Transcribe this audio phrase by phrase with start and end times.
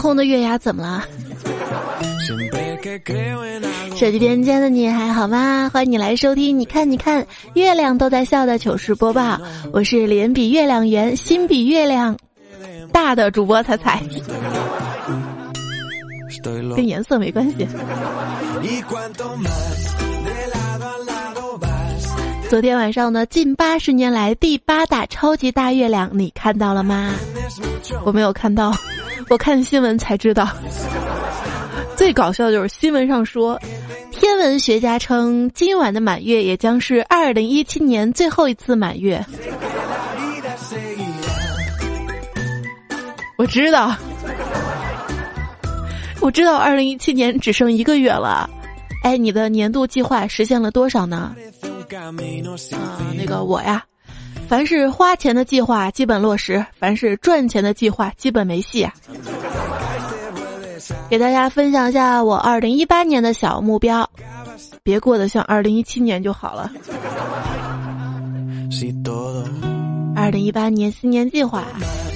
[0.00, 1.04] 空的月牙怎么了？
[3.94, 5.70] 手机边间的你还好吗？
[5.70, 6.58] 欢迎你来收听。
[6.58, 9.38] 你看，你看，月亮都在笑的糗事播报。
[9.72, 12.16] 我是脸比月亮圆，心比月亮
[12.90, 14.02] 大的主播彩彩，
[16.74, 17.68] 跟颜色没关系。
[22.48, 27.12] 昨天晚上呢，近八十年来第八大超级大月亮，你看到了吗？
[28.04, 28.72] 我没有看到，
[29.30, 30.48] 我看新闻才知道。
[31.96, 33.56] 最搞笑的就是新闻上说，
[34.10, 39.24] 天文学家称今晚的满月也将是二零一七年最后一次满月。
[43.38, 43.94] 我知道，
[46.20, 48.50] 我知道，二零一七年只剩一个月了。
[49.04, 51.36] 哎，你的年度计划实现了多少呢？
[52.74, 53.84] 啊，那个我呀，
[54.50, 58.92] 凡是花钱的计划基本落实，凡是赚钱的计划基本没戏啊。
[61.08, 64.10] 给大家分享一下我二零一八年的小目标，
[64.82, 66.72] 别过得像二零一七年就好了。
[70.16, 71.64] 二零一八年新年计划，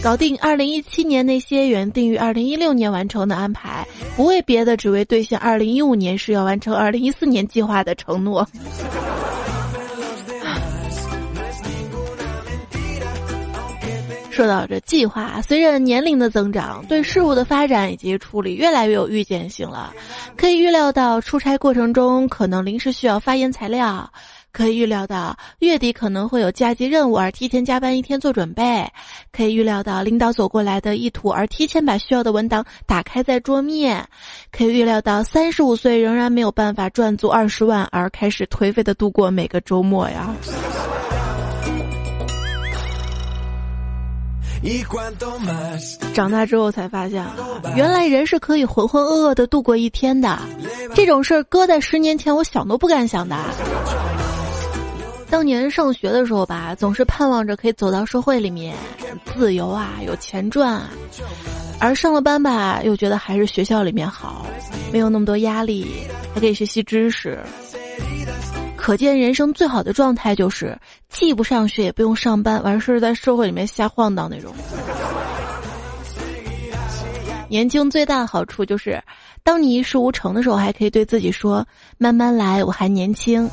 [0.02, 8.44] 搞定二零一七年那些原定于二零一六年完成的安排，不为别的，只为兑现二零一五年是要完成二零一四年计划的承诺。
[14.34, 19.94] 说到这计划，随着年龄的增长，对事物的发展以及处理越来越有预见性了。
[20.36, 24.12] 可以预料到出差过程中可能临时需要发言材料，
[24.50, 28.90] 可以预料到月底可能会有加急任务而提前加班一天做准备，
[29.30, 34.05] 可以预料到领导走过来的意图而提前把需要的文档打开在桌面，
[34.50, 40.34] 可以预料到三十五岁仍然没有办法赚足二十万而开始颓废的度过每个周末呀。
[46.14, 47.25] 长大之后才发现，
[47.77, 50.39] 原来人是可以浑浑噩噩的度过一天的。
[50.95, 53.36] 这种事儿搁在十年前，我想都不敢想的。
[55.29, 58.75] 当年上学的时候吧，总是盼望着可以走到社会里面，
[59.35, 60.91] 自由啊，有钱赚啊。
[61.81, 64.46] 而上了班吧，又觉得还是学校里面好，
[64.92, 67.39] 没有那么多压力，还可以学习知识。
[68.77, 70.79] 可见人生最好的状态就是
[71.14, 74.52] 既不上学也不用上班，完事儿在社会里面瞎晃荡那种。
[77.48, 79.01] 年轻最大的好处就是，
[79.45, 81.64] 当你一事无成的时候，还可以对自己说
[81.98, 83.48] “慢慢来，我还年轻”。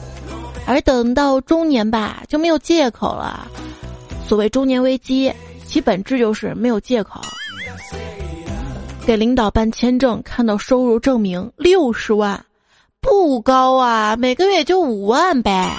[0.65, 3.47] 而等到中年吧，就没有借口了。
[4.27, 5.31] 所谓中年危机，
[5.67, 7.21] 其本质就是没有借口。
[9.05, 12.43] 给领导办签证，看到收入证明六十万。
[12.99, 15.75] 不高啊，每个月也就五万呗。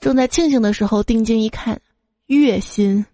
[0.00, 1.78] 正在庆幸的时候，定睛一看，
[2.26, 3.04] 月薪，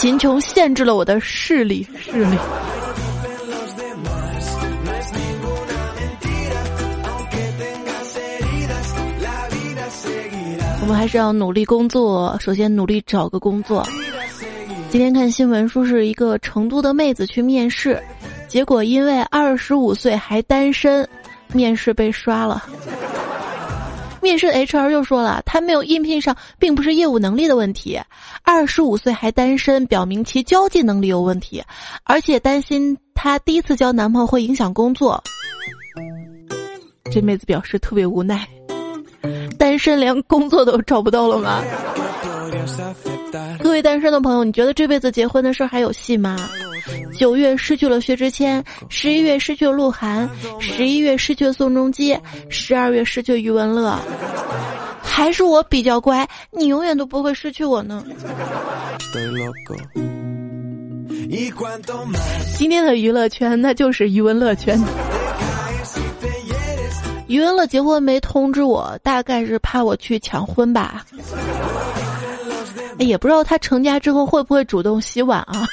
[0.00, 2.36] 贫穷限制了我的视力，视力。
[10.80, 13.86] 我们还是要努力工作，首先努力找个工作。
[14.90, 18.02] 今天看新闻说，是一个成都的妹子去面试。
[18.48, 21.08] 结果因为二十五岁还单身，
[21.52, 22.62] 面试被刷了。
[24.24, 28.00] 面试 HR 又说了，他没有应聘上，并不是业务能力的问题。
[28.42, 31.62] 二十五岁还单身，表明其交际能力有问题，
[32.04, 35.22] 而且担心她第一次交男朋友会影响工作。
[37.12, 38.48] 这妹子表示特别无奈，
[39.58, 41.62] 单身连工作都找不到了吗？
[43.58, 46.36] 各位单身的朋友，你觉得这辈子结婚的事还有戏吗？
[47.18, 50.28] 九月失去了薛之谦，十一月失去了鹿晗，
[50.60, 52.18] 十一月失去了宋仲基，
[52.48, 53.98] 十二月失去了余文乐，
[55.02, 58.04] 还是我比较乖，你永远都不会失去我呢。
[62.56, 64.78] 今天的娱乐圈那就是余文乐圈。
[67.26, 71.04] 余文乐结婚没通知我，大概是怕我去抢婚吧。
[72.98, 75.66] 也不知道他成家之后会不会主动洗碗啊。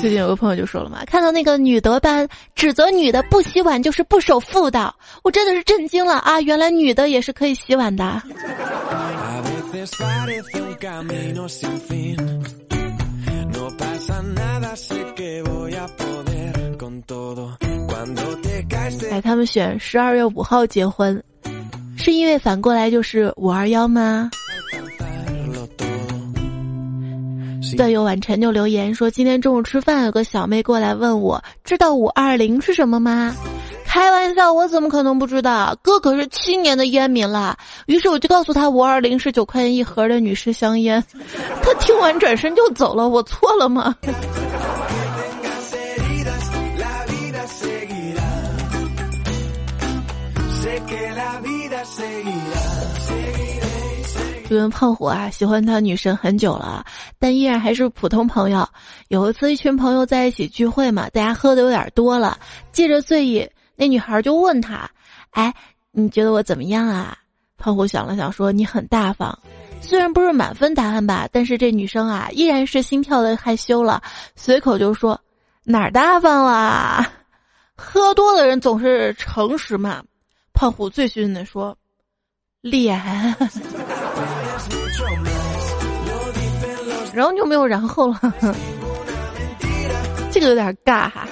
[0.00, 6.40] 最近有个朋友就说了嘛，看到那个女德班指责女的不洗碗就是不守妇道，我真的是震惊了啊！
[6.40, 8.22] 原来女的也是可以洗碗的。
[19.10, 21.22] 哎，他们选十二月五号结婚，
[21.96, 24.30] 是因为反过来就是五二幺吗？
[27.76, 33.34] 段友晚晨就留言说，今天中午吃饭，有个小妹过来问我，知道五二零是什么吗？
[33.84, 35.76] 开玩笑，我怎么可能不知道？
[35.82, 37.56] 哥可是七年的烟民了。
[37.86, 41.02] 于是我就告诉他，五二零是九块钱一盒的女士香烟。
[41.62, 43.08] 他听完转身就走了。
[43.08, 43.94] 我错了吗？
[54.48, 56.84] 这位胖虎啊，喜欢他女神很久了，
[57.18, 58.68] 但依然还是普通朋友。
[59.08, 62.38] 有一次，一群朋友在一起聚会嘛，大家喝的有点多了，
[62.70, 64.88] 借着醉意，那女孩就问他
[65.32, 65.52] ：“哎，
[65.90, 67.16] 你觉得我怎么样啊？”
[67.58, 69.36] 胖虎想了想说：“你很大方。”
[69.82, 74.02] 虽然不是满分答案吧，但是这女生啊，依然是心跳的害羞了，
[74.36, 75.20] 随口就说
[75.64, 77.10] ：“哪儿大方啦？
[77.76, 80.04] 喝多的人总是诚实嘛。”
[80.54, 81.76] 胖虎醉醺醺的说
[82.70, 83.00] ：“脸。
[87.14, 88.20] ”然后就没有然后了，
[90.30, 91.26] 这个有点尬哈。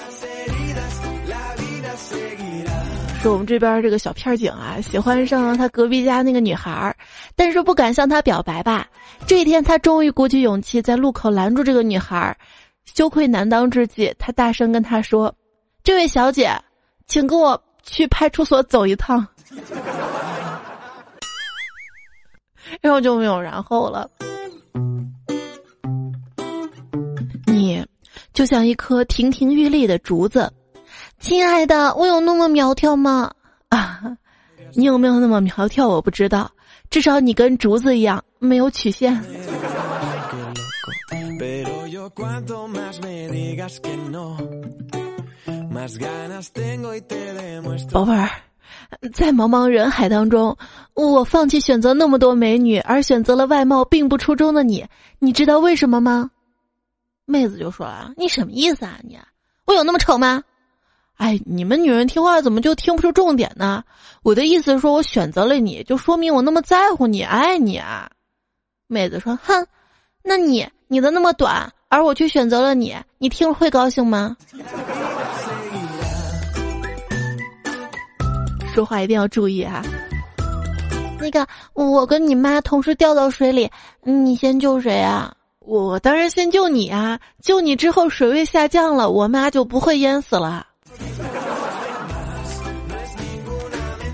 [3.22, 6.94] 说我们这边这个小片警啊，喜欢上了他隔壁家那个女孩儿，
[7.34, 8.86] 但是不敢向她表白吧。
[9.26, 12.36] 这一天，他终于鼓起勇气在路口拦住这个女孩儿，
[12.84, 15.34] 羞愧难当之际，他大声跟她说
[15.82, 16.50] ：“这位小姐，
[17.06, 19.26] 请跟我去派出所走一趟。”
[22.84, 24.10] 然后就没有然后了。
[27.46, 27.82] 你
[28.34, 30.52] 就像一颗亭亭玉立的竹子，
[31.18, 33.32] 亲爱的，我有那么苗条吗？
[33.70, 34.02] 啊，
[34.74, 35.88] 你有没有那么苗条？
[35.88, 36.50] 我不知道，
[36.90, 39.18] 至少你跟竹子一样没有曲线。
[47.90, 48.28] 宝贝儿。
[49.12, 50.56] 在茫茫人海当中，
[50.94, 54.86] 我放弃选择那么多美女，而选择了外貌并不出众的你。
[55.18, 56.30] 你知道为什么吗？
[57.26, 58.98] 妹子就说了：“你什么意思啊？
[59.02, 59.18] 你
[59.66, 60.42] 我有那么丑吗？”
[61.16, 63.84] 哎，你们女人听话怎么就听不出重点呢？
[64.22, 68.10] 我的意思是说，我选择了你就说明我那么在乎你，爱你啊。
[68.88, 69.66] 妹子说：“哼，
[70.22, 74.36] 那你你的那么短，而我却选择了你，你听了会高兴吗？”
[78.74, 79.80] 说话一定要注意哈。
[81.20, 83.70] 那个，我跟你妈同时掉到水里，
[84.02, 85.32] 你先救谁啊？
[85.60, 87.18] 我当然先救你啊！
[87.40, 90.66] 救你之后水位下降了，我妈就不会淹死了。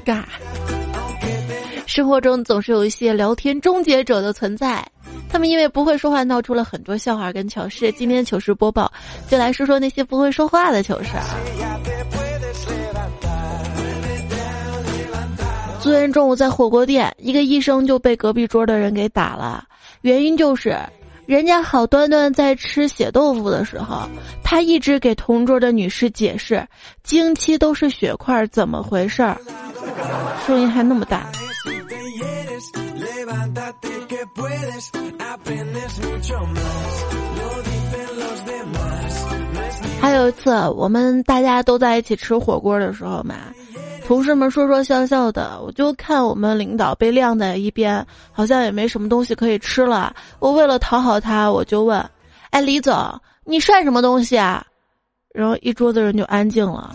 [0.04, 0.22] 尬。
[1.86, 4.86] 生活中总是有一些聊天终结者的存在，
[5.28, 7.90] 他们因为不会说话闹出了很多笑话跟糗事。
[7.92, 8.92] 今天糗事播报
[9.26, 11.10] 就来说说那些不会说话的糗事。
[15.82, 19.64] 昨天中午在火锅店，一个医生就被隔壁桌的人给打了。
[20.02, 20.78] 原因就是，
[21.24, 24.02] 人家好端端在吃血豆腐的时候，
[24.44, 26.66] 他一直给同桌的女士解释，
[27.02, 29.38] 经期都是血块，怎么回事儿？
[30.46, 31.26] 声音还那么大。
[40.00, 43.34] 还有一次，我们大家都在一起吃火锅的时候嘛。
[44.10, 50.12] 同事们说说笑笑的，我就看我们领导被晾在一边，好像也没什么东西可以吃了。
[50.40, 52.04] 我为了讨好他，我就问
[52.50, 52.92] ：“哎，李总，
[53.44, 54.66] 你涮什么东西啊？”
[55.32, 56.92] 然后一桌子人就安静了。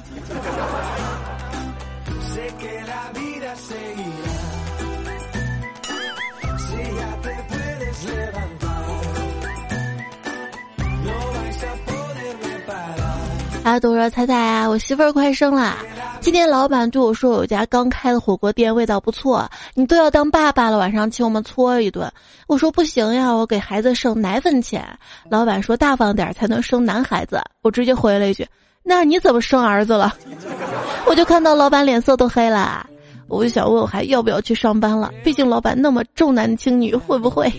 [13.64, 15.78] 啊，都说彩彩啊，我媳妇儿快生了。
[16.26, 22.12] 今天老板对我说，有家刚开的火锅店味道不错，你都要当爸爸了，晚上请我们搓一顿。
[22.48, 24.84] 我说不行呀，我给孩子省奶粉钱。
[25.30, 27.40] 老板说大方点才能生男孩子。
[27.62, 28.44] 我直接回了一句，
[28.82, 30.16] 那你怎么生儿子了？
[31.06, 32.90] 我就看到老板脸色都黑了，
[33.28, 35.12] 我就想问我还要不要去上班了？
[35.24, 37.54] 毕竟老板那么重男轻女，会不会？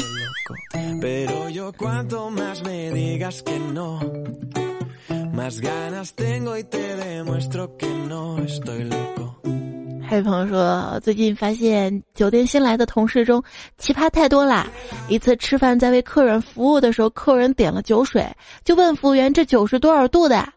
[10.09, 13.43] 还有朋友说，最近发现酒店新来的同事中
[13.77, 14.67] 奇葩太多啦。
[15.09, 18.27] 一次吃饭在为客人服务的时候，客人点了酒水，
[18.65, 20.49] 就问服务员这酒是多少度的？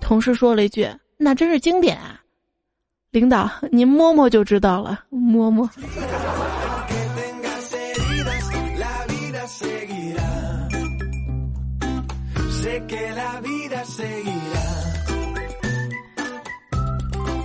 [0.00, 2.20] 同事说了一句：“那真是经典啊！”
[3.12, 5.70] 领导，您摸摸就知道了，摸摸。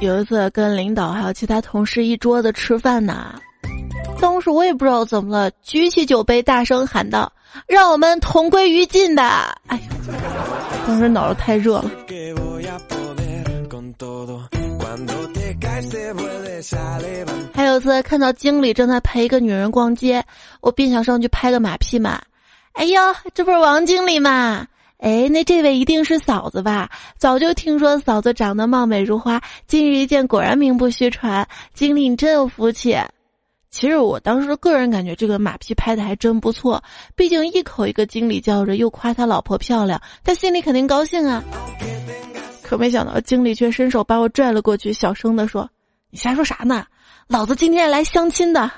[0.02, 3.36] 有一次跟领导还有其他同事一桌子吃饭呢，
[4.20, 7.32] 当时我也不知道怎么了，举起酒杯大声喊道
[7.70, 9.22] ：“让我们同归于尽的！”
[9.68, 9.84] 哎呀，
[10.88, 11.92] 当时脑子太热了。
[17.54, 20.26] 还有次看到经理正在陪一个女人逛街，
[20.62, 22.20] 我便想上去拍个马屁嘛。
[22.74, 23.00] 哎呦，
[23.36, 24.66] 这不是王经理吗？
[25.02, 26.92] 哎，那这位一定是嫂子吧？
[27.18, 31.48] 早就听说嫂子长得貌美如花，今日一见果然名不虚传。
[31.74, 32.96] 经理你真有福气。
[33.72, 36.84] 其实我当时个人感觉这个马屁拍的还真不错，
[37.16, 41.44] 毕竟一口一个经理叫着，又夸他老婆漂亮，他心里肯定高兴啊。
[42.62, 45.68] 可没想到经理却伸手把我拽了过去，小声的说
[46.12, 46.86] ：“你瞎说啥呢？
[47.28, 48.70] 老子今天来相亲的。”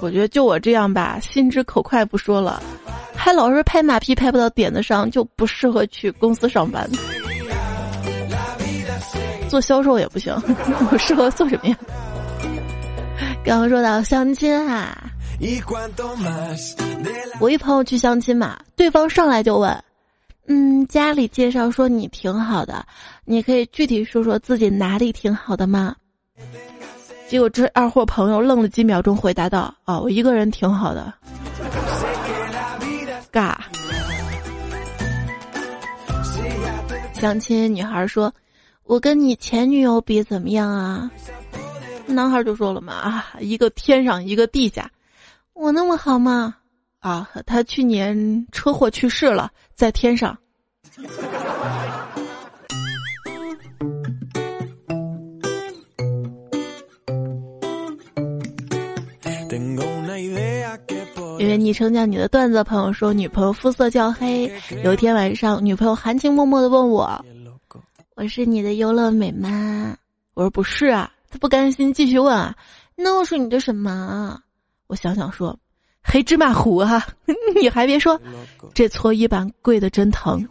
[0.00, 2.62] 我觉得就我这样吧，心直口快不说了，
[3.14, 6.88] 还老是拍马屁拍不到点子上，就不适合去公司上班。
[9.48, 10.34] 做销售也不行，
[10.92, 11.76] 我适合做什么呀？
[13.44, 15.10] 刚刚说到相亲啊，
[17.40, 19.84] 我一朋友去相亲嘛，对方上来就问，
[20.46, 22.86] 嗯，家里介绍说你挺好的，
[23.24, 25.96] 你可以具体说说自己哪里挺好的吗？
[27.30, 31.14] 结果这二货朋友愣了几秒钟，回答道：“哦，我一个人挺好的。”
[33.30, 33.54] 尬。
[37.12, 38.34] 相亲女孩说
[38.82, 41.08] ：“我跟你前女友比怎么样啊？”
[42.04, 44.90] 男孩就说了嘛：“啊，一个天上，一个地下，
[45.52, 46.56] 我那么好吗？
[46.98, 50.36] 啊，他去年车祸去世了，在天上。”
[61.38, 64.52] 因为昵称叫你的段子朋友说女朋友肤色较黑，
[64.84, 67.24] 有一天晚上女朋友含情脉脉的问我
[68.14, 69.96] ：“我是你的优乐美吗？”
[70.34, 72.54] 我说：“不是啊。”他不甘心继续问啊
[72.96, 74.38] ：“那我是你的什么？”
[74.88, 75.56] 我想想说
[76.02, 77.06] ：“黑芝麻糊啊！”
[77.60, 78.20] 你还别说，
[78.74, 80.46] 这搓衣板跪的真疼。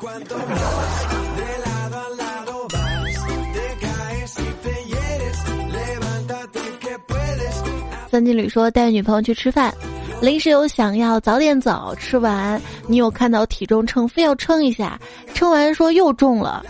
[8.09, 9.73] 三金旅说带女朋友去吃饭。
[10.19, 14.99] 临时有想要早点走，吃完你有看到体重秤，非要称一下，
[15.33, 16.65] 称完说又重了。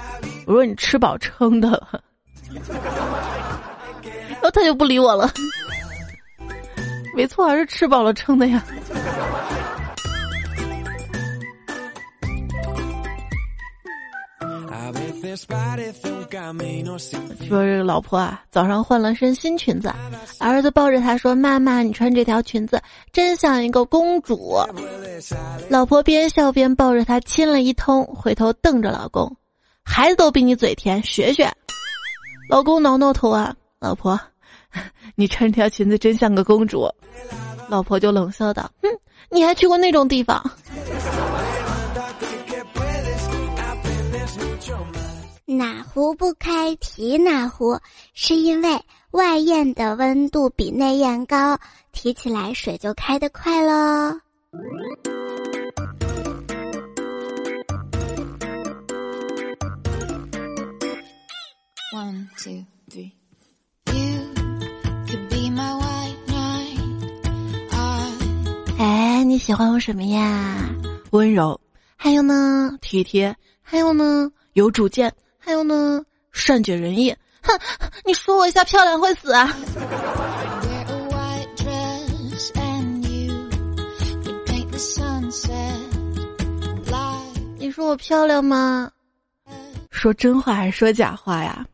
[0.45, 2.01] 我说你吃饱撑的了，
[4.29, 5.31] 然后他就不理我了。
[7.15, 8.63] 没错，还是吃饱了撑的呀。
[17.47, 19.91] 说这个老婆啊，早上换了身新裙子，
[20.39, 24.57] 儿子抱着她说：“妈妈，你穿这条裙子真像一个公主。”
[25.69, 29.35] 老婆边笑边抱着他亲了一通，回头瞪着老公
[29.83, 31.51] ：“孩子都比你嘴甜，学学。”
[32.49, 34.19] 老公挠挠头啊，老婆，
[35.15, 36.89] 你穿这条裙子真像个公主。
[37.67, 38.89] 老婆就冷笑道：“哼，
[39.29, 40.43] 你还去过那种地方？”
[45.57, 47.79] 哪壶不开提哪壶，
[48.13, 51.57] 是因为外焰的温度比内焰高，
[51.91, 54.19] 提起来水就开得快喽。
[61.91, 63.11] One two three,
[63.87, 64.29] you
[65.07, 66.77] could be my white knight.
[68.77, 70.69] 哎，你喜欢我什么呀？
[71.09, 71.59] 温柔，
[71.95, 75.11] 还有呢，体贴，还有呢，有主见。
[75.39, 77.15] 还有呢，善解人意。
[77.41, 77.57] 哼，
[78.05, 79.55] 你说我一下漂亮会死啊？
[87.57, 88.91] 你说我漂亮吗？
[89.89, 91.65] 说真话还是说假话呀？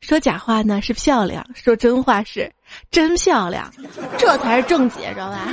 [0.00, 2.50] 说假话呢是漂亮，说真话是
[2.90, 3.72] 真漂亮，
[4.16, 5.52] 这才是正解，知道吧？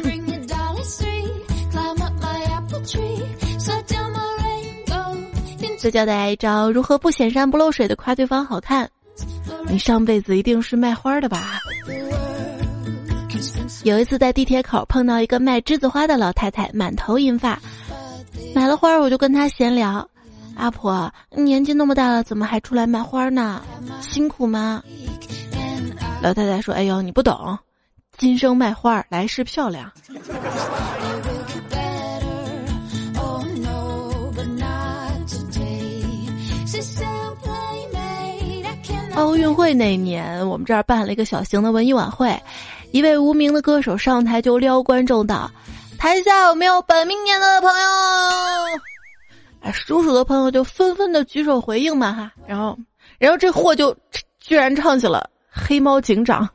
[5.86, 8.90] 再教大家一招如何不显山不漏水的夸对方好看。
[9.68, 11.60] 你上辈子一定是卖花的吧？
[13.84, 17.60] 有一次在地铁口碰到一个卖栀子花的老太太，满头银发，
[18.56, 20.10] 买了花我就跟她闲聊
[20.58, 23.62] ：“阿婆，年纪那么大了，怎么还出来卖花呢？
[24.02, 24.82] 辛苦吗？”
[26.20, 27.56] 老太太说：“哎呦，你不懂，
[28.18, 29.92] 今生卖花，来世漂亮。”
[39.16, 42.38] 奥运会那年，我们这儿办了一个小型的文艺晚会，
[42.92, 45.50] 一位无名的歌手上台就撩观众道
[45.98, 47.76] ：“台下有没有本命年的朋友？”
[49.62, 52.78] 哎，属鼠的朋友就纷纷的举手回应嘛哈，然后，
[53.18, 53.96] 然后这货就
[54.40, 55.28] 居然唱起了
[55.66, 56.48] 《黑猫警长》，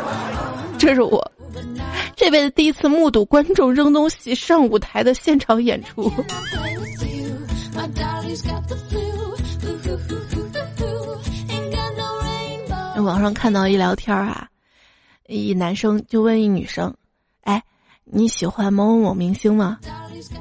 [0.78, 1.32] 这是我，
[2.14, 6.12] 这这辈子第一次目睹观众扔东西上舞台的现场演出。
[13.02, 14.48] 网上看到一聊天啊，
[15.26, 16.94] 一男生就问一女生
[17.42, 17.62] ：“哎，
[18.04, 19.78] 你喜欢某某某明星吗？”“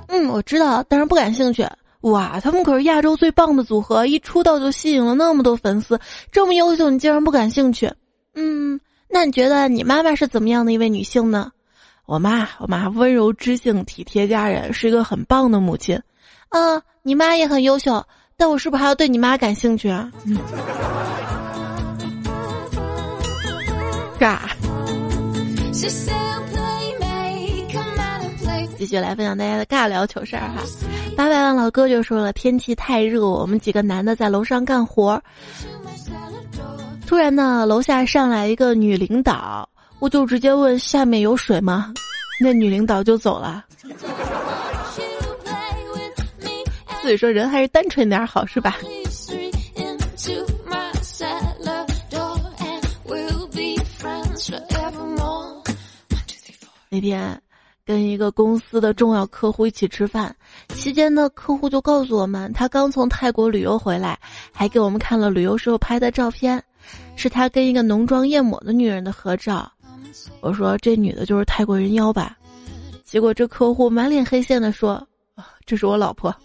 [0.07, 1.67] 嗯，我知道，但是不感兴趣。
[2.01, 5.99] ”“哇，他们可是亚洲最棒的组合，一出道就吸引了那么多粉丝，
[6.31, 7.91] 这么优秀，你竟然不感兴趣
[8.35, 11.51] ？”“嗯，那你觉得你妈妈是怎么样的一位女性呢
[12.05, 15.99] ？”“我妈，我妈温柔知性、体贴家人，是一个很棒的母亲。
[16.49, 18.05] ”“啊，你妈也很优秀，
[18.37, 20.11] 但我是不是还要对你妈感兴趣啊？”
[24.17, 24.39] 尬。
[28.77, 30.61] 继续来分享大家的尬聊糗事儿哈。
[31.15, 35.19] 八百万老哥就说了，天气太热，我们几个男的在楼上干活，
[37.07, 39.67] 突然呢，楼下上来一个女领导，
[39.99, 41.91] 我就直接问下面有水吗？
[42.39, 43.65] 那女领导就走了。
[47.01, 48.77] 所以说人还是单纯点好是吧？
[56.97, 57.39] 那天
[57.85, 60.35] 跟一个公司的重要客户一起吃饭，
[60.69, 64.17] 期间呢，客户就告诉我们，他刚从泰国旅游回来，
[64.51, 66.61] 还给我们看了旅游时候拍的照片，
[67.15, 69.71] 是他跟一个浓妆艳抹的女人的合照。
[70.41, 72.35] 我说这女的就是泰国人妖吧？
[73.03, 75.07] 结果这客户满脸黑线的说
[75.67, 76.35] ：“这是我老婆。”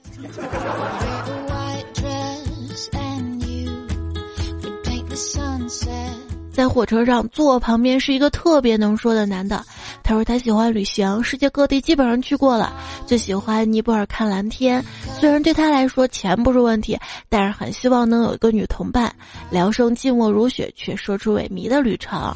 [6.53, 9.65] 在火车上，坐我旁边是一个特别能说的男的。
[10.03, 12.73] 他说他喜欢旅行，世界各地基本上去过了，
[13.07, 14.85] 最喜欢尼泊尔看蓝天。
[15.19, 19.15] 虽然对他来说钱不是问题，但是很希望能有一个女同伴，
[19.51, 22.35] 聊胜寂寞如雪，却说出萎靡的旅程。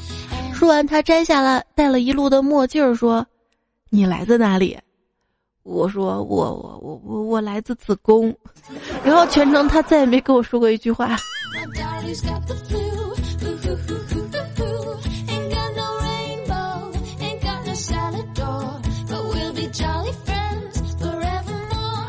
[0.54, 3.26] 说完，他摘下了戴了一路的墨镜，说
[3.90, 4.79] ：“你来自哪里？”
[5.62, 8.35] 我说：“我我我我我来自子宫。
[9.05, 11.16] ”然后全程他再也没跟我说过一句话。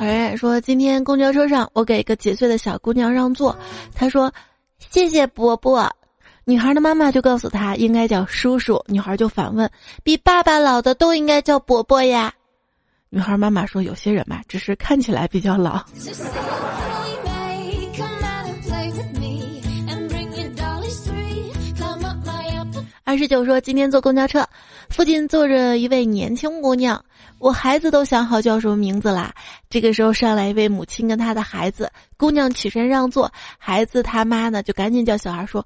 [0.07, 3.53] 哎，说今天公交车上，我给一个几岁的小姑娘让座，
[3.93, 4.33] 她说
[4.79, 5.93] ：“谢谢伯伯。”
[6.45, 9.69] 女孩的妈妈就告诉她应该叫叔叔，女孩就反问
[10.05, 12.33] ：“比爸爸老的都应该叫伯伯呀？”
[13.11, 15.83] 女孩妈妈说：“有些人嘛，只是看起来比较老。”
[23.03, 24.45] 二十九说，今天坐公交车，
[24.89, 27.03] 附近坐着一位年轻姑娘，
[27.39, 29.33] 我孩子都想好叫什么名字啦。
[29.69, 35.65] 这个时候上来一位母亲跟她的孩子，姑娘起身让座，孩子他妈呢就赶紧叫小孩说：“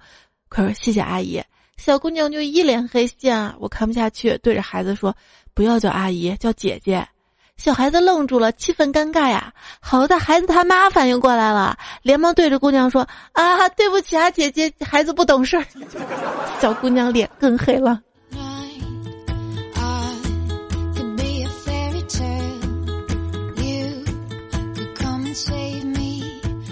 [0.50, 1.42] 快说谢谢阿姨。”
[1.78, 5.16] 小姑娘就一脸黑线啊，我看不下去，对着孩子说
[5.56, 7.08] ：“不要叫阿姨，叫姐姐。”
[7.58, 9.54] 小孩子愣住了，气氛尴尬呀。
[9.80, 15.66] 好在孩子他妈反应过来了，连忙对着姑娘说：“啊，对不起啊，姐姐，孩子不懂事儿。
[16.60, 18.02] ”小姑娘脸更黑了。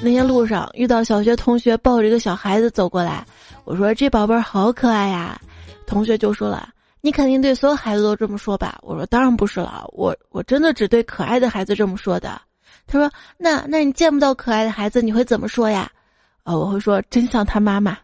[0.01, 3.25] 那天路上遇到小学同学抱着一个小孩子走过来，
[3.65, 5.39] 我说：“这宝贝儿好可爱呀。”
[5.85, 6.69] 同学就说了。
[7.01, 8.77] 你肯定对所有孩子都这么说吧？
[8.81, 12.41] 我说当然不是了，我我真的只对可爱的孩子这么说的。
[12.87, 15.89] 他说那那你见不到可爱的孩子你会怎么说呀？
[16.43, 17.97] 啊，我会说真像他妈妈。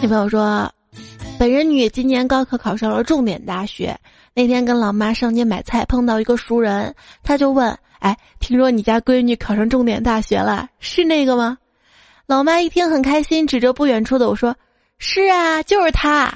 [0.00, 0.72] 女朋友说，
[1.42, 3.98] 本人女今年高考考上了重点大学，
[4.32, 7.76] 那天跟老妈上街买菜碰到一个熟人，他就问。
[7.98, 11.58] 哎，听说你家闺女考上重点大学了，是那个吗？
[12.26, 14.54] 老妈一听很开心，指着不远处的我说
[14.98, 16.32] ：“是啊，就是她。”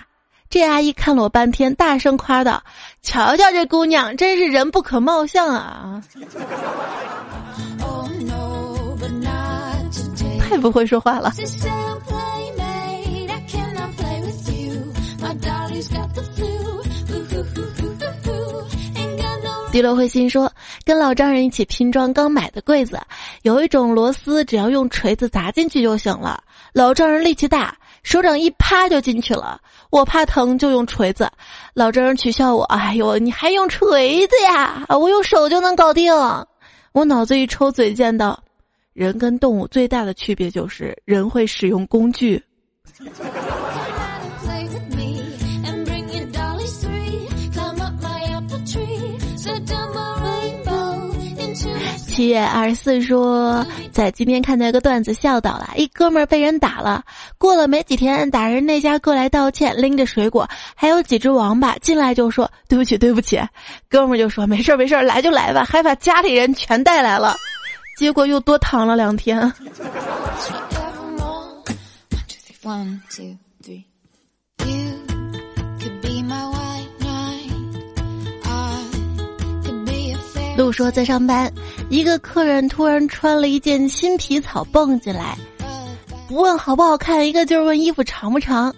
[0.51, 2.61] 这阿姨看了我半天，大声夸道
[3.01, 6.03] ：“瞧瞧这姑娘，真是人不可貌相啊！”
[10.41, 11.33] 太不会说话了。
[19.73, 20.51] 迪乐慧心说
[20.87, 22.99] ：“跟老丈人一起拼装刚买的柜子，
[23.43, 26.43] 有一种螺丝，只要用锤子砸进去就行了。
[26.73, 29.61] 老丈人力气大，手掌一趴就进去了。
[29.91, 31.31] 我怕疼，就用锤子。
[31.75, 34.87] 老丈人取笑我：‘哎呦，你还用锤子呀？
[34.89, 36.11] 我用手就能搞定。’
[36.93, 38.43] 我脑子一抽，嘴贱道
[38.95, 42.43] ：‘人跟动物最大的区别就是人会使用工具。’”
[52.07, 55.69] 七月二十四说，在今天看到一个段子，笑到了。
[55.77, 57.05] 一哥们儿被人打了，
[57.37, 63.39] 过了没几天，打人那家过来道歉，拎着水果，还有几只王八进来就说对不起对不起。
[63.91, 67.37] 哥们儿就说没事儿没事儿，来就来吧， 还把家里人全带来了，
[67.99, 69.53] 结果又多躺了两天。
[80.57, 81.53] 路说在上班，
[81.91, 85.37] 一个客人突然穿了一件新皮草蹦进来，
[86.29, 88.75] 不问好不好看，一个劲儿问衣服长不长。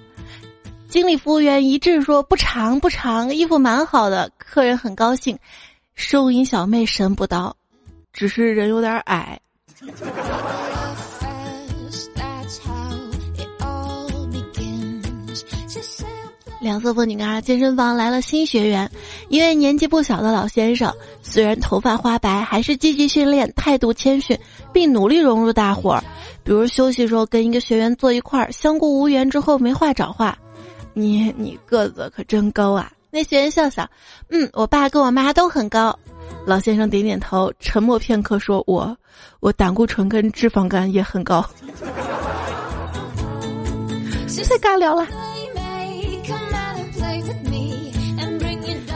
[0.89, 4.29] 经理服务员一致说不长不长，衣服蛮好的。
[4.39, 5.39] 客人很高兴，
[5.95, 7.55] 收银小妹神不刀，
[8.13, 9.39] 只是人有点矮。
[16.61, 17.41] 两色风景啊！
[17.41, 18.91] 健身房来了新学员，
[19.29, 24.39] 一位年纪不小的老先生，虽然头发花白，还是积极训练，态度谦逊，
[24.73, 26.05] 并努力融入大伙儿。
[26.43, 30.37] 比如休息时候跟一个学员坐一块儿，相顾无言之后没话找话。
[30.95, 32.91] 你你个子可真高啊！
[33.11, 33.89] 那学员笑笑，
[34.31, 35.99] 嗯，我爸跟我妈都很高。
[36.47, 38.97] 老先生点点头，沉默片刻说：“我
[39.41, 41.45] 我胆固醇跟脂肪肝也很高。”
[44.49, 45.07] 太尬聊了。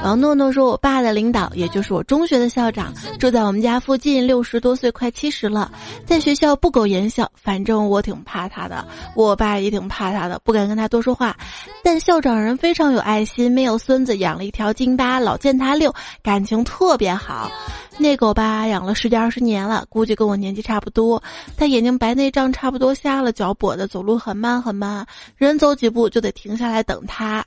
[0.04, 5.70] 王诺诺说：“我爸的领导，也就是我中学的校长，住在我们家附近，六十多岁，快七十了，
[6.04, 7.30] 在学校不苟言笑。
[7.36, 8.84] 反正我挺怕他的，
[9.14, 11.36] 我爸也挺怕他的，不敢跟他多说话。
[11.84, 17.48] 但校长人非常有爱心，没有孙子，养了一条金巴，老见他遛，感情特别好。
[17.96, 21.22] 那狗吧，养了十几二十年了，估计跟我年纪差不多。
[21.56, 27.44] 他眼睛白内障差不多瞎了，脚跛的，走路很慢很慢，人走几步就得停下来等他。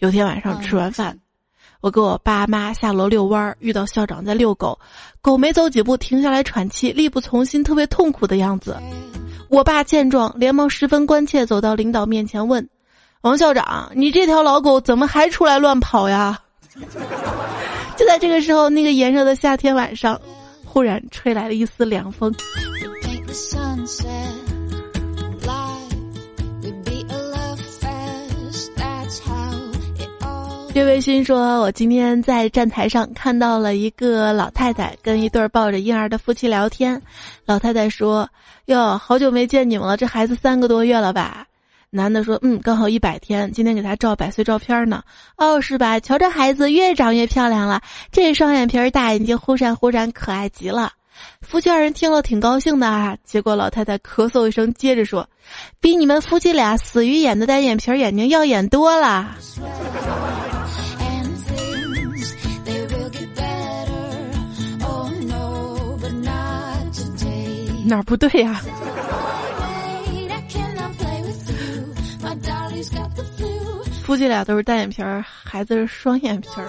[0.00, 1.16] 有天晚上吃完饭。”
[1.84, 4.78] 我跟我爸妈下楼遛弯儿，遇到校长在遛狗，
[5.20, 8.74] 狗没走几步停下来喘气，力不从心，特别痛苦的样子。
[9.50, 12.66] 我爸见状，连忙十分关切走到领导面前问
[13.20, 16.40] ：“王校长，你这条老狗怎么还出来乱跑呀？”
[17.98, 20.18] 就在这个时候，那个炎热的夏天晚上，
[20.64, 22.34] 忽然吹来了一丝凉风。
[30.74, 37.00] 岳微醺说：“我今天在站台上看到了一个老太太跟一对抱着婴儿的夫妻聊天。
[37.44, 38.28] 老太太说
[38.66, 41.46] ：‘哟，好久没见你们了，这孩子三个多月了吧？’
[41.90, 45.04] 男的说：‘嗯，刚好一百天，今天给他照百岁照片呢。’
[45.38, 46.00] 哦，是吧？
[46.00, 50.90] 瞧这孩子越长越漂亮了，这双眼皮儿、大眼睛，忽闪忽闪，可爱极了。
[51.40, 53.16] 夫妻二人听了挺高兴的啊。
[53.22, 55.28] 结果老太太咳嗽一声，接着说
[55.80, 59.30] ：‘比你们夫妻俩死鱼眼的单眼皮眼睛耀眼多了。’”
[67.84, 68.60] 哪儿不对呀？
[74.04, 76.66] 夫妻俩都是单眼皮儿，孩子是双眼皮儿。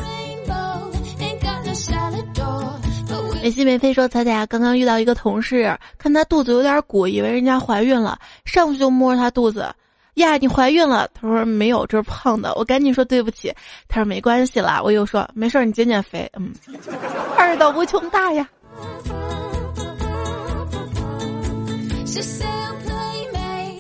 [3.44, 9.72] 美心美飞说：“彩彩刚刚遇到一个同事，看他肚子有点鼓，以为人家怀孕了，上去就摸他肚子，
[10.16, 11.08] 呀，你怀孕了？
[11.14, 12.54] 他说没有，这是胖的。
[12.56, 13.54] 我赶紧说对不起，
[13.88, 14.82] 他说没关系啦。
[14.82, 16.28] 我又说没事儿，你减减肥。
[16.40, 16.54] 嗯，
[17.38, 18.48] 二到无穷大呀。”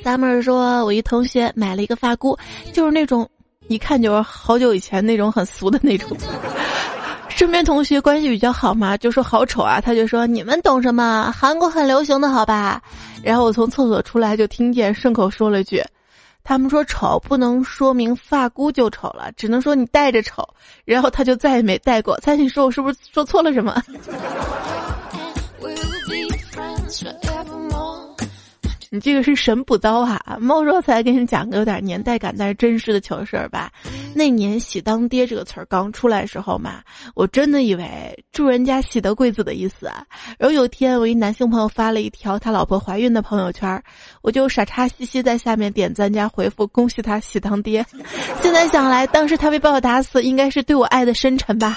[0.03, 2.37] 三妹儿说：“我一同学买了一个发箍，
[2.73, 3.27] 就是那种
[3.67, 6.15] 一看就是好久以前那种很俗的那种。
[7.27, 11.33] 身边同学关系比较好嘛，就说好丑啊，他就说你们懂什么？
[11.35, 12.81] 韩国很流行的好吧？
[13.23, 15.83] 然后我从厕所出来就听见顺口说了句：
[16.43, 20.47] 他们说丑不能说明发箍就丑了，只能说你戴着丑。
[20.85, 22.17] 然后他就再也没戴过。
[22.19, 23.81] 猜你说我是不是说错了什么？”
[28.95, 30.37] 你这个是神补刀哈！
[30.39, 33.69] 猫说才给你讲个有点年代感但是真实的糗事儿吧。
[34.13, 36.81] 那年“喜当爹”这个词儿刚出来的时候嘛，
[37.13, 37.85] 我真的以为
[38.31, 39.91] 祝人家喜得贵子的意思。
[40.37, 43.83] 然后有一天我一男性朋友发了一条他老婆怀孕的朋友圈，
[44.21, 47.85] 我就傻叉兮兮在下面点赞加回复恭喜他喜当爹。
[48.41, 51.75] 现在想来，当时他被我打死，应该是对我爱的深沉吧。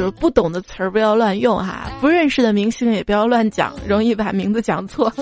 [0.00, 5.12] 就是不懂的词儿不要乱用哈，不认识的明星也不要乱讲，容易把名字讲错。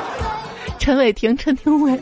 [0.78, 1.98] 陈伟霆，陈廷伟。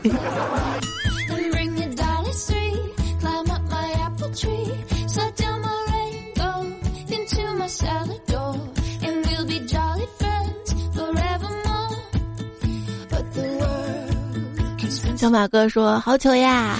[15.17, 16.77] 小马哥说：“好糗呀！”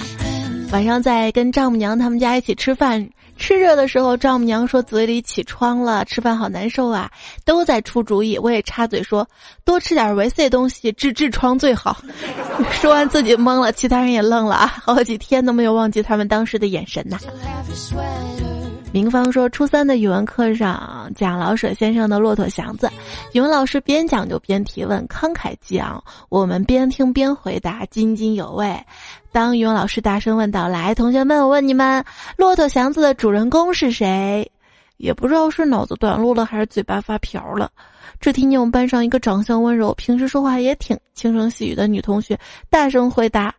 [0.73, 3.07] 晚上在跟丈母娘他们家一起吃饭，
[3.43, 7.11] 吃热的时候，丈母娘说嘴里起疮了，吃饭好难受啊，
[7.43, 8.37] 都在出主意。
[8.37, 9.27] 我也插嘴说
[9.65, 11.97] 多吃点维 C 东西治痔疮最好。
[12.71, 17.17] 说完自己懵了，其他人也愣了啊，好几天都没有忘记他们当时的眼神呐。
[18.93, 22.85] 明芳说，初三的语文课上讲老舍先生的《骆驼祥子》，
[23.31, 28.79] 语文老师边讲就边提问，慷慨激昂，我们边听边回答，津津有味。
[29.31, 32.03] 当语文老师大声问道：“来，同学们，我问你们，
[32.37, 34.47] 《骆驼祥子》的主人公是谁？”
[34.97, 37.71] 也不知道是脑子短路了，还是嘴巴发瓢了。
[38.21, 43.55] 只听见我们班上一个长相温柔、平时说话也挺轻声细语的女同学大声回答：“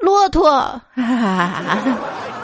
[0.00, 0.48] 骆驼！”
[0.96, 2.37] 哈哈哈哈。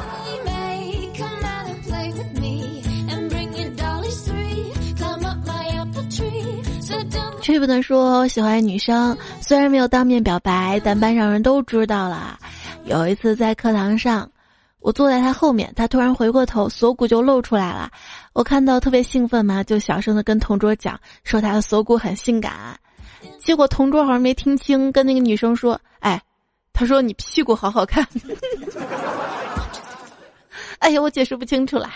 [7.54, 12.36] 去不能说喜欢女生，虽然没有当面表白，但班上人都知道了。
[12.82, 14.28] 有一次在课堂上，
[14.80, 17.92] 我坐在他后面，他突然回过头，锁骨就露出来了。
[18.32, 22.76] 我看到特别兴奋嘛，就小声的跟同桌讲，说他的锁骨很性感。
[23.38, 26.20] 结果同桌好像没听清，跟那个女生说：“哎，
[26.72, 28.04] 他说你屁股好好看。
[30.80, 31.88] ”哎呀，我解释不清楚了。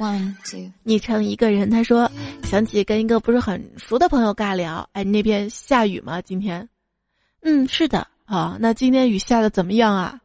[0.00, 2.10] One two，昵称一个人，他说
[2.44, 6.22] 想起跟一个不是很熟的朋友尬聊，哎，那边下雨吗？
[6.22, 6.66] 今天？
[7.42, 8.08] 嗯，是的。
[8.24, 10.18] 啊，那今天雨下的怎么样啊？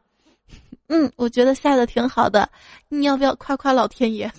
[0.88, 2.50] 嗯，我觉得下的挺好的。
[2.88, 4.32] 你要不要夸夸老天爷？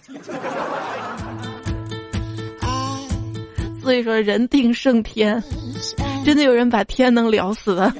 [3.83, 5.45] 所以说人定胜天，
[6.25, 7.93] 真的有人把天能聊死的。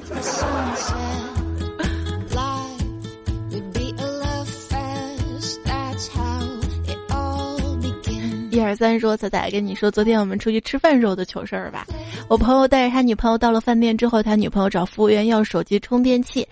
[8.57, 11.85] 一二三，说彩彩跟你说，昨天我们出去吃饭时候的糗事儿吧。
[12.27, 16.47] 我朋友带着他女朋友到了饭店之后，他女朋友找服务员要手机充电器，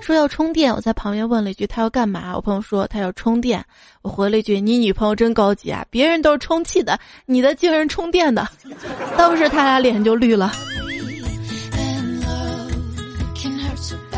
[0.00, 0.72] 说要充电。
[0.72, 3.62] 我在旁边问了一句：“他要干嘛？”我朋友说：“他要充电。”
[4.00, 8.48] 我回了一句：“你女朋友真高级啊，别人都是充气的，你的竟然充电的。”
[9.18, 10.50] 当时他俩脸就绿了。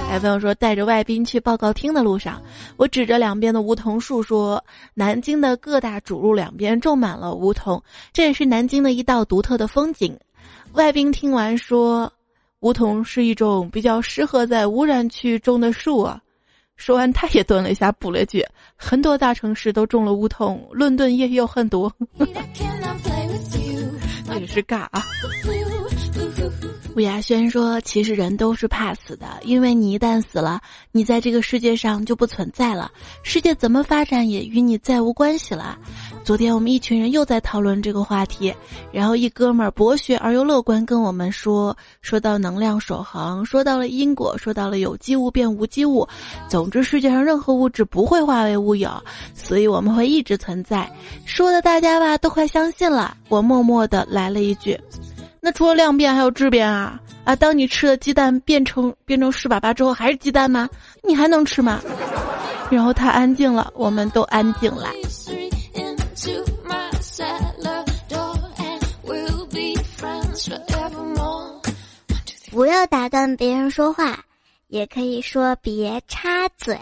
[0.06, 2.40] 还朋友说，带着外宾去报告厅的路上，
[2.76, 4.64] 我指着两边的梧桐树说
[4.94, 10.16] ：“南京的各大主路两边种满了梧桐，这也是南京的一道独特的风景。”
[10.74, 12.12] 外宾听完说
[12.60, 16.20] ：“梧桐是一种比较适合在污染区种的树啊。”
[16.76, 21.92] 说完，他也顿了一下，补了句：“很多大城市都种了梧桐，伦敦也有很多。
[24.38, 25.02] ”也是尬啊。
[26.96, 30.60] 吴亚轩说：“其实人都是怕死的，因为你一旦死了，
[30.92, 32.88] 你在这个世界上就不存在了，
[33.24, 35.76] 世界怎么发展也与你再无关系了。”
[36.22, 38.54] 昨天我们一群人又在讨论这个话题，
[38.92, 46.06] 然后一哥们儿博学而又乐观跟我们说：“说到能量守恒，说到了因果，说到了有机物变无机物，
[46.48, 48.88] 总之世界上任何物质不会化为乌有，
[49.34, 50.88] 所以我们会一直存在。”
[51.26, 54.78] 说的大家吧都快相信了，我默默的来了一句。
[55.44, 57.36] 那除了量变还有质变啊啊！
[57.36, 60.66] 当你吃的鸡蛋变成变成屎粑粑之后，还是鸡蛋吗？
[61.02, 61.82] 你还能吃吗？
[62.70, 64.88] 然后他安静了，我们都安静了。
[72.50, 74.18] 不要打断别人说话，
[74.68, 76.74] 也可以说别插嘴。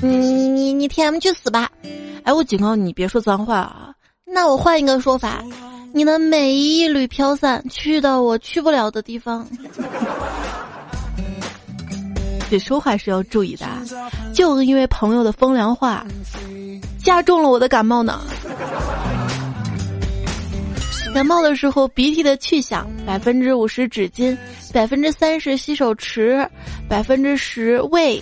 [0.00, 1.68] 你你你 T M 去死吧！
[2.26, 3.94] 哎，我警告你，别说脏话啊！
[4.24, 5.44] 那我换一个说法，
[5.94, 9.46] 你的每一缕飘散，去到我去不了的地方。
[12.50, 13.64] 这说话是要注意的，
[14.34, 16.04] 就因为朋友的风凉话，
[16.98, 18.20] 加重了我的感冒呢。
[21.14, 24.36] 感冒的时候，鼻涕的去向百分之五十纸巾，
[24.74, 26.44] 百分之三十洗手池，
[26.88, 28.20] 百分之十胃，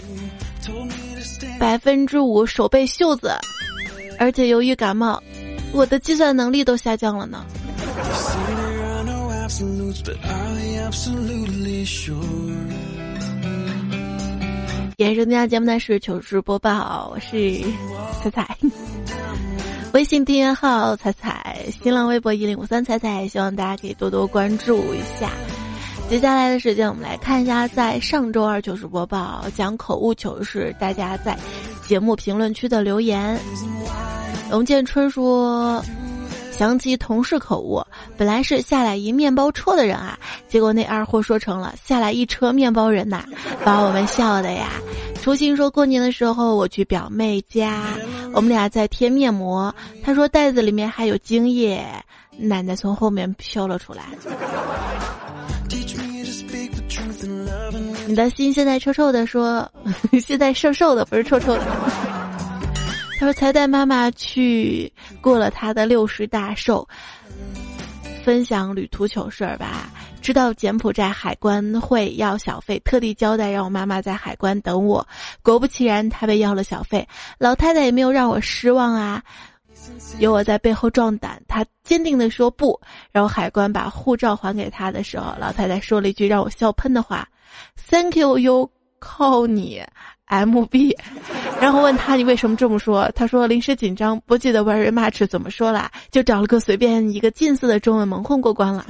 [1.59, 3.33] 百分之五手背袖子。
[4.19, 5.23] 而且由于感冒，
[5.73, 7.45] 我的计算能力都下降了呢。
[14.97, 17.61] 延收大家节目的是糗事播报，我是
[18.23, 18.57] 彩彩，
[19.93, 25.31] 微信订阅号彩彩，新浪微博一零五三彩彩，希望大家可以多多关注一下。
[26.09, 31.37] 接下来的时间，我们来看一下，在上周二糗事播报讲口误糗事，大家在
[31.87, 33.39] 节目评论区的留言。
[34.55, 35.85] 龙建春说
[36.57, 37.83] ：“想起同事口误，
[38.17, 43.25] 本来是下来一面包车的人啊，结果那二货说成了下来一车面包人呐，
[43.65, 44.75] 把我们笑的呀。”
[45.21, 47.83] 初心说过年的时候我去表妹家，
[48.33, 51.85] 我们俩在贴面膜，他说袋子里面还有精液，
[52.39, 54.05] 奶奶从后面飘了出来。
[58.07, 59.69] 你的心现在臭臭的，说
[60.23, 61.61] 现在瘦瘦的，不是臭臭的。
[63.19, 66.87] 他说才带妈妈去过了他的六十大寿，
[68.25, 69.91] 分享旅途糗事儿吧。
[70.21, 75.07] 知道柬埔寨海关会要小费，特地交代让我妈妈在海关等我。
[75.43, 77.07] 果不其然，他被要了小费。
[77.39, 79.23] 老太太也没有让我失望啊，
[80.19, 82.81] 有我在背后壮胆，她坚定地说不。
[83.13, 87.29] 然后海关把护照还给他的时候，老太太说了一句让我笑喷的话
[87.91, 89.83] ：“Thank you, you 靠你。”
[90.27, 90.97] M B，
[91.61, 93.11] 然后问他你为什么这么说？
[93.15, 98.87] 他说临时紧张，不记得 very much 怎么说了，就找了个随便一个近似的中文蒙混过关了。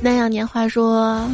[0.00, 1.24] 那样年华说。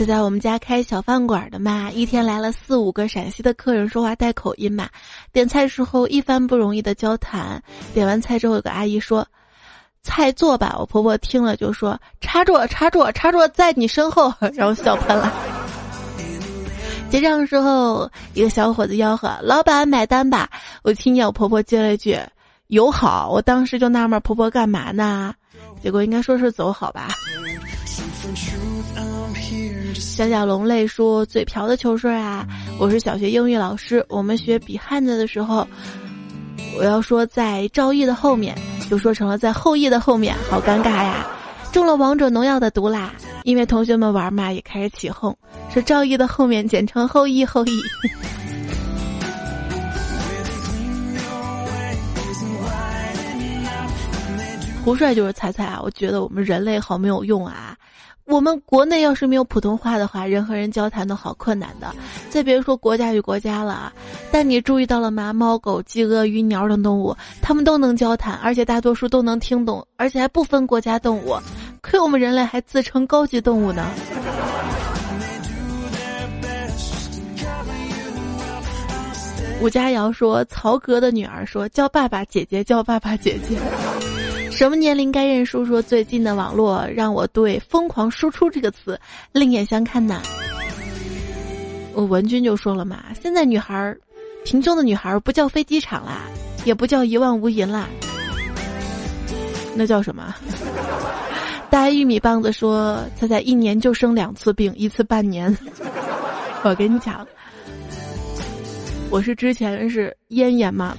[0.00, 4.88] 就在我们家开小饭馆的嘛，一天来了四五个陕西的客人，说话带口音嘛。
[5.30, 9.28] 点菜时候一番不容易的交谈，点完菜之后有个阿姨说
[10.02, 14.32] ：“菜做吧。”我婆婆听了就说：“插座，插座，插座在你身后。
[14.56, 15.30] ”然后笑喷了。
[17.10, 20.48] 结账的时候，一个小伙子吆喝：“老板买单吧！”
[20.82, 22.18] 我听见我婆婆接了一句
[22.68, 25.34] ：“友好。”我当时就纳闷，婆婆干嘛呢？
[25.82, 27.08] 结果应该说是走好吧。
[30.20, 32.46] 小小龙泪说：“嘴瓢的糗事啊！
[32.78, 35.66] 我是小学英语老师，我们学比汉字的时候，
[36.76, 38.54] 我要说在赵毅的后面，
[38.90, 41.26] 就说成了在后羿的后面，好尴尬呀！
[41.72, 43.14] 中了王者农药的毒啦！
[43.44, 45.34] 因为同学们玩嘛，也开始起哄，
[45.72, 47.72] 说赵毅的后面，简称后羿后羿。
[54.84, 55.80] 胡帅就是猜猜啊！
[55.82, 57.74] 我觉得我们人类好没有用啊！”
[58.30, 61.92] 我们国内要是没有普通话的话，人和人交谈都好困难的，
[62.30, 63.92] 再别说国家与国家了。
[64.30, 65.32] 但你注意到了吗？
[65.32, 71.36] 猫、狗、鸡、鳄鱼、鸟等动物，它们都能交谈，而且大多数都能听懂，而且还不分国家动物。
[71.82, 73.90] 亏我们人类还自称高级动物呢。
[79.60, 83.58] 吴佳瑶说：“曹格的女儿说，叫爸爸姐姐，叫爸爸姐姐。”
[84.60, 85.64] 什么年龄该认输？
[85.64, 89.00] 说最近的网络让我对“疯狂输出”这个词
[89.32, 90.20] 另眼相看呐。
[91.94, 93.98] 我文君就说了嘛，现在女孩儿，
[94.44, 96.24] 贫穷的女孩儿不叫飞机场啦，
[96.66, 97.88] 也不叫一望无垠啦，
[99.74, 100.34] 那叫什么？
[101.70, 105.56] 大玉米棒子说，他在一年就生两次病，一次半年。
[106.64, 107.26] 我跟你讲，
[109.08, 110.94] 我是之前是咽炎嘛，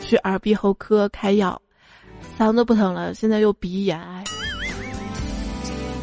[0.00, 1.60] 去耳鼻喉科开药。
[2.38, 4.00] 嗓子不疼了，现在又鼻炎。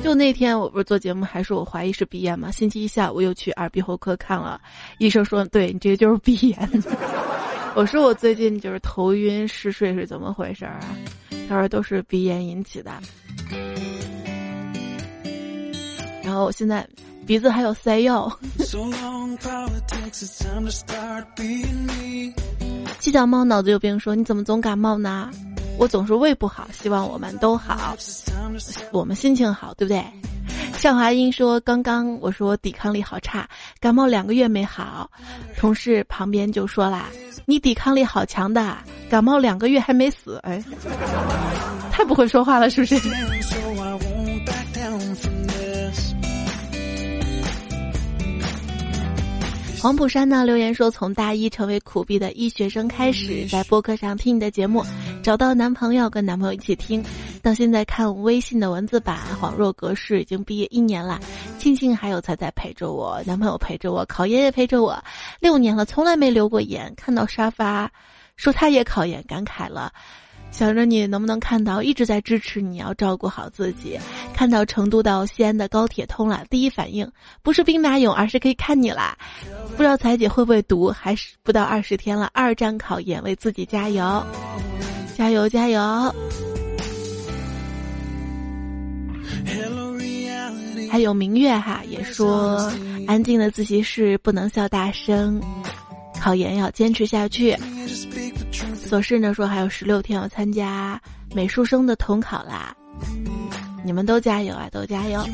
[0.02, 2.50] 就那天我不是做节目，还说我怀疑是鼻炎嘛。
[2.50, 4.62] 星期一下午又去耳鼻喉科看了，
[4.98, 6.70] 医生说：“对你这个就是鼻炎。
[7.76, 10.80] ”我说：“我最近就是头晕嗜睡是怎么回事啊？”
[11.50, 12.92] 他说：“都是鼻炎引起的。”
[16.24, 16.88] 然后我现在
[17.28, 18.32] 鼻子还有塞药。
[23.00, 25.30] 七脚猫脑子有病，说：“你怎么总感冒呢？”
[25.80, 27.96] 我总是胃不好，希望我们都好，
[28.92, 30.04] 我们心情好，对不对？
[30.78, 33.48] 向华英说：“刚刚我说抵抗力好差，
[33.80, 35.10] 感冒两个月没好。”
[35.58, 37.06] 同事旁边就说啦
[37.46, 38.78] ：“你抵抗力好强的，
[39.10, 40.62] 感冒两个月还没死。”哎，
[41.92, 42.96] 太不会说话了，是不是？
[49.82, 54.84] 黄浦山呢留言说：“从大一成为苦逼的医学生开始，在播客上听你的节目，
[55.24, 57.02] 找到男朋友跟男朋友一起听，
[57.42, 61.18] 到现在看微信的文字版，恍若隔世，已经毕业一年了。
[61.58, 65.02] 庆幸还有彩彩陪着我，男朋友陪着我，考研也陪着我，
[65.40, 66.94] 六年了从来没留过言。
[66.98, 67.90] 看到沙发，
[68.36, 69.94] 说他也考研，感慨了。”
[70.52, 73.98] 想着你能不能看到，一直在支持你要照顾好自己。
[74.34, 77.10] 看到成都到西安的高铁通了，第一反应
[77.42, 79.18] 不是兵马俑，而是可以看你啦。
[79.78, 80.90] 不知道彩姐会不会读？
[80.90, 84.26] 还是不到二十天了，二战考研，为自己加油，
[85.16, 86.14] 加油加油！
[90.92, 92.72] 还有明月哈也说，
[93.08, 95.40] 安静的自习室不能笑大声，
[96.20, 97.56] 考研要坚持下去。
[98.90, 101.00] 琐事呢说还有十六天要参加
[101.32, 102.76] 美术生的统考啦，
[103.86, 105.24] 你们都加油啊，都加油！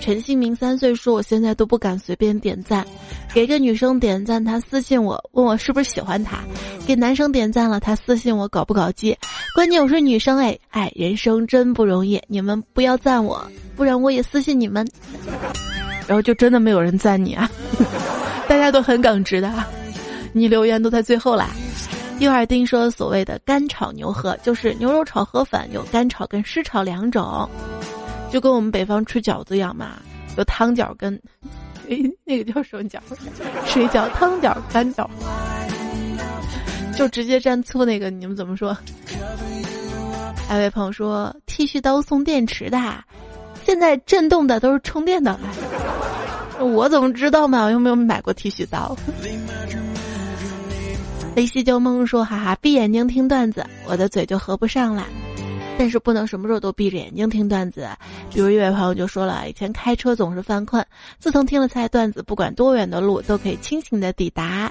[0.00, 2.84] 陈新明三岁说我现在都不敢随便点赞，
[3.32, 6.38] 给个女生点赞，他私信我问我是不是喜欢他；
[6.84, 9.16] 给男生点赞了，他私信我搞不搞基。
[9.54, 14.84] 关键我是女生哎哎，人生真不容易，你们不要赞我，不然我也私信你们，
[16.06, 17.50] 然后就真的没有人赞你啊。
[18.48, 19.50] 大家都很耿直的，
[20.32, 21.48] 你留言都在最后啦。
[22.20, 27.48] 右耳丁说：“所谓的干炒牛河，就是牛肉炒河粉，有干炒跟湿炒两种，
[28.30, 29.96] 就跟我们北方吃饺子一样嘛，
[30.36, 31.20] 有汤饺跟，
[31.88, 33.00] 诶，那个叫什么饺？
[33.66, 35.08] 水饺、汤饺、干饺，
[36.96, 38.76] 就直接蘸醋那个，你们怎么说？”
[40.46, 42.78] 还有位朋友说：“剃须刀送电池的，
[43.64, 45.38] 现在震动的都是充电的。”
[46.60, 47.64] 我怎么知道嘛？
[47.64, 48.96] 我又没有买过剃须刀。
[51.34, 55.04] 雷西旧梦说：“哈哈，闭眼睛听段子，我的嘴就合不上了。
[55.76, 57.88] 但是不能什么时候都闭着眼睛听段子。
[58.30, 60.86] 比如一位朋友就说了，以前开车总是犯困，
[61.18, 64.70] 自从听了菜段子，不管多远的路都可以清醒的抵达。”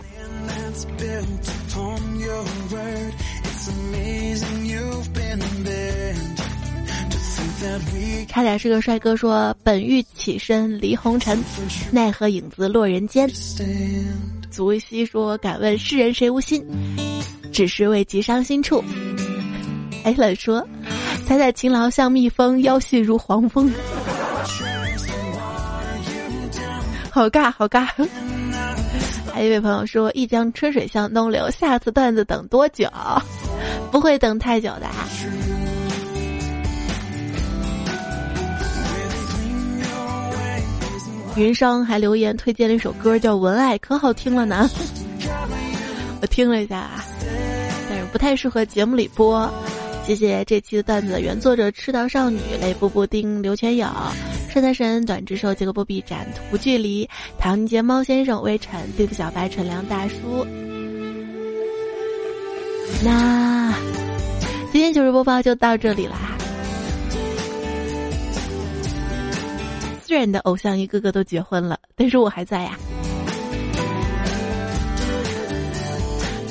[8.27, 11.41] 差点是个帅哥说：“本欲起身离红尘，
[11.91, 13.29] 奈何影子落人间。”
[14.49, 16.65] 足西说：“敢问世人谁无心？
[17.51, 18.83] 只是为及伤心处。”
[20.03, 20.67] 艾冷说
[21.25, 23.71] ：“采采勤劳像蜜蜂，腰细如黄蜂。”
[27.09, 27.87] 好尬，好尬。
[29.31, 32.89] 还有一位朋友说：“一江春水向东流，下次段子等多久？
[33.91, 34.87] 不会等太久的。”
[41.35, 44.69] 云商还留言推荐了一首歌，叫《文爱》，可好听了呢。
[46.21, 47.03] 我听了一下，啊
[47.89, 49.51] 但是不太适合节目里播。
[50.05, 53.87] 谢谢这期的段子原作者赤道少女、雷布布丁、刘全友、
[54.49, 57.09] 帅财神、短之兽、杰克波比、展图距离、
[57.39, 60.45] 唐杰猫先生、微尘、对付小白、纯良大叔。
[63.03, 63.73] 那
[64.71, 66.32] 今天糗事播报就到这里啦。
[70.13, 72.77] 虽然你的偶像一个个都结婚了，但是我还在呀。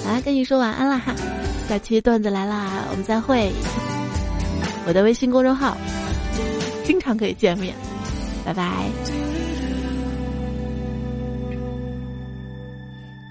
[0.04, 1.14] 来跟你说晚安了哈，
[1.68, 3.52] 下期段子来啦，我们再会。
[4.84, 5.76] 我的微信公众号，
[6.84, 7.72] 经常可以见面，
[8.44, 8.90] 拜拜。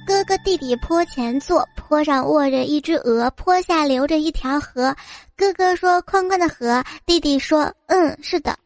[0.07, 4.95] 哥哥弟弟坡前坐，坡上卧着一只鹅，坡下流着一条河。
[5.35, 8.57] 哥哥说：“宽宽的河。”弟弟说：“嗯，是的。”